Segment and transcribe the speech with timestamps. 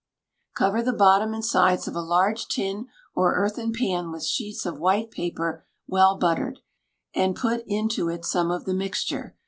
[0.55, 4.79] Cover the bottom and sides of a large tin or earthen pan with sheets of
[4.79, 6.61] white paper well buttered,
[7.13, 9.35] and put into it some of the mixture.